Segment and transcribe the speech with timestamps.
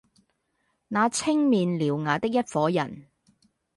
[0.87, 3.05] 那青面獠牙的一夥人，